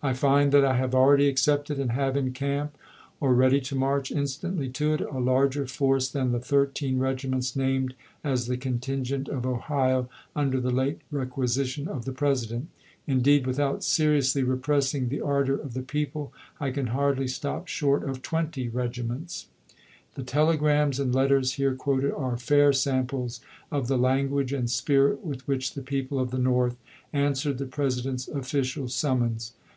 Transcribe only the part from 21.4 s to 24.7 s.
here quoted are fair chap. v. samples of the language and